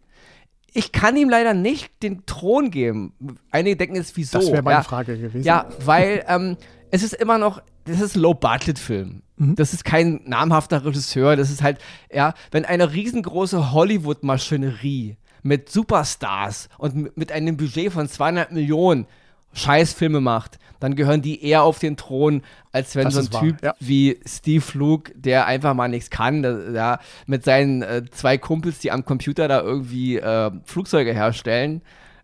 [0.73, 3.13] Ich kann ihm leider nicht den Thron geben.
[3.51, 4.39] Einige denken es, wieso?
[4.39, 5.43] Das wäre meine ja, Frage gewesen.
[5.43, 6.55] Ja, weil ähm,
[6.91, 9.21] es ist immer noch, das ist ein Low-Budget-Film.
[9.41, 9.55] Mhm.
[9.55, 11.35] Das ist kein namhafter Regisseur.
[11.35, 11.79] Das ist halt,
[12.13, 19.07] ja, wenn eine riesengroße Hollywood-Maschinerie mit Superstars und mit einem Budget von 200 Millionen
[19.53, 23.63] Scheißfilme macht, dann gehören die eher auf den Thron, als wenn das so ein Typ
[23.63, 23.73] ja.
[23.79, 28.79] wie Steve Luke, der einfach mal nichts kann, der, ja, mit seinen äh, zwei Kumpels,
[28.79, 31.81] die am Computer da irgendwie äh, Flugzeuge herstellen,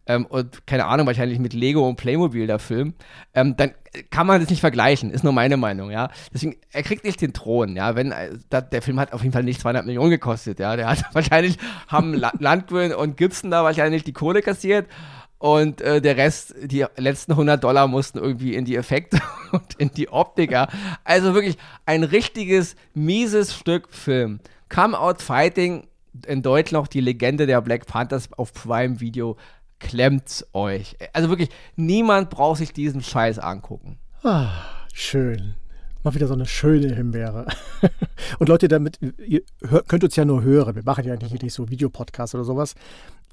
[0.07, 2.93] ähm, und keine Ahnung, wahrscheinlich mit Lego und Playmobil der Film,
[3.33, 3.71] ähm, dann
[4.09, 6.09] kann man das nicht vergleichen, ist nur meine Meinung, ja.
[6.33, 7.95] Deswegen, er kriegt nicht den Thron, ja.
[7.95, 10.75] Wenn, äh, da, der Film hat auf jeden Fall nicht 200 Millionen gekostet, ja.
[10.75, 14.87] Der hat wahrscheinlich, haben La Landgren und Gibson da wahrscheinlich die Kohle kassiert
[15.39, 19.19] und äh, der Rest, die letzten 100 Dollar mussten irgendwie in die Effekte
[19.51, 20.67] und in die Optik, ja.
[21.03, 24.39] Also wirklich ein richtiges, mieses Stück Film.
[24.69, 25.87] Come Out Fighting,
[26.25, 29.37] in Deutsch noch die Legende der Black Panthers auf Prime Video
[29.79, 30.97] klemmt's euch.
[31.13, 33.97] Also wirklich, niemand braucht sich diesen Scheiß angucken.
[34.23, 34.51] Ah,
[34.93, 35.55] schön.
[36.03, 37.47] Mal wieder so eine schöne Himbeere.
[38.39, 39.41] Und Leute, damit, ihr
[39.87, 40.75] könnt uns ja nur hören.
[40.75, 42.75] Wir machen ja nicht, nicht so Videopodcasts oder sowas.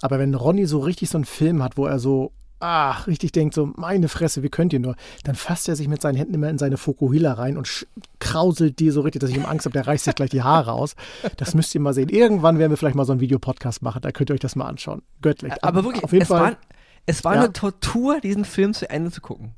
[0.02, 2.32] Aber wenn Ronny so richtig so einen Film hat, wo er so
[2.64, 4.96] ach, richtig denkt, so, meine Fresse, wie könnt ihr nur?
[5.24, 7.86] Dann fasst er sich mit seinen Händen immer in seine Fokuhila rein und
[8.20, 10.72] krauselt die so richtig, dass ich ihm Angst habe, der reißt sich gleich die Haare
[10.72, 10.96] aus.
[11.36, 12.08] Das müsst ihr mal sehen.
[12.08, 14.66] Irgendwann werden wir vielleicht mal so einen Videopodcast machen, da könnt ihr euch das mal
[14.66, 15.02] anschauen.
[15.20, 15.52] Göttlich.
[15.52, 16.40] Aber, Aber wirklich, auf jeden es Fall.
[16.40, 16.56] War,
[17.04, 17.42] es war ja.
[17.42, 19.54] eine Tortur, diesen Film zu Ende zu gucken.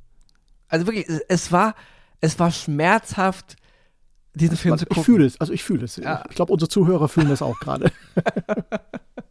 [0.68, 1.76] Also wirklich, es war,
[2.20, 3.54] es war schmerzhaft,
[4.34, 5.00] diesen Film Man, zu gucken.
[5.00, 5.94] Ich fühle es, also ich fühle es.
[5.96, 6.24] Ja.
[6.28, 7.92] Ich glaube, unsere Zuhörer fühlen das auch gerade.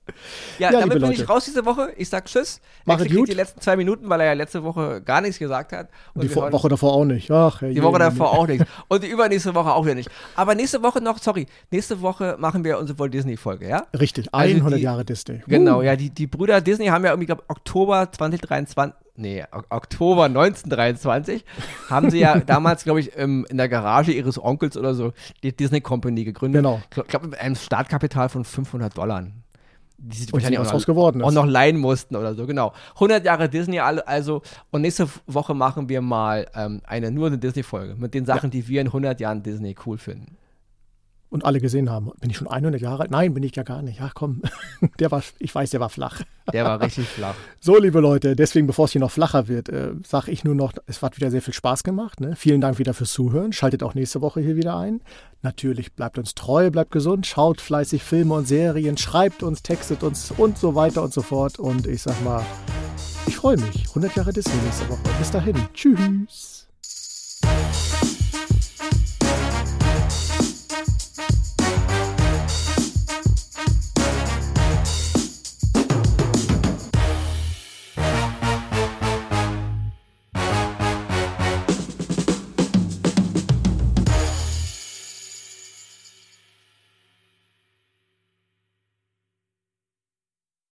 [0.57, 1.91] Ja, ja damit bin ich raus diese Woche.
[1.97, 2.61] Ich sag Tschüss.
[2.85, 3.27] Mach es gut.
[3.27, 5.89] die letzten zwei Minuten, weil er ja letzte Woche gar nichts gesagt hat.
[6.13, 7.29] Und die Woche davor auch nicht.
[7.29, 8.63] Ach, die Woche davor auch nicht.
[8.87, 10.09] Und die übernächste Woche auch wieder nicht.
[10.35, 13.85] Aber nächste Woche noch, sorry, nächste Woche machen wir unsere Walt Disney-Folge, ja?
[13.99, 15.41] Richtig, 100 also die, Jahre Disney.
[15.47, 15.81] Genau, uh.
[15.81, 21.45] ja, die, die Brüder Disney haben ja irgendwie, glaube Oktober 2023 nee, Oktober 1923,
[21.89, 25.13] haben sie ja damals, glaube ich, im, in der Garage ihres Onkels oder so
[25.43, 26.63] die Disney Company gegründet.
[26.63, 26.81] Genau.
[26.95, 29.27] Ich glaube, mit einem Startkapital von 500 Dollar.
[29.97, 31.33] Die sie Und wahrscheinlich auch, noch, geworden auch ist.
[31.35, 32.73] noch leihen mussten oder so, genau.
[32.95, 37.37] 100 Jahre Disney alle- also und nächste Woche machen wir mal ähm, eine nur eine
[37.37, 40.37] Disney-Folge mit den Sachen, die wir in 100 Jahren Disney cool finden.
[41.29, 42.11] Und alle gesehen haben.
[42.21, 43.11] Bin ich schon 100 Jahre alt?
[43.11, 43.99] Nein, bin ich ja gar nicht.
[44.01, 44.41] Ach komm,
[44.99, 46.21] der war, ich weiß, der war flach.
[46.53, 47.35] Der war richtig flach.
[47.59, 50.73] So, liebe Leute, deswegen, bevor es hier noch flacher wird, äh, sage ich nur noch,
[50.85, 52.21] es hat wieder sehr viel Spaß gemacht.
[52.21, 52.35] Ne?
[52.35, 53.53] Vielen Dank wieder fürs Zuhören.
[53.53, 55.01] Schaltet auch nächste Woche hier wieder ein.
[55.41, 60.31] Natürlich bleibt uns treu, bleibt gesund, schaut fleißig Filme und Serien, schreibt uns, textet uns
[60.31, 61.57] und so weiter und so fort.
[61.57, 62.45] Und ich sag mal,
[63.27, 63.87] ich freue mich.
[63.89, 65.01] 100 Jahre Disney nächste Woche.
[65.19, 65.55] Bis dahin.
[65.73, 66.54] Tschüss.